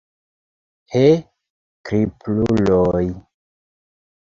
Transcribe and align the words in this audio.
He, 0.93 1.01
kripluloj! 1.91 3.05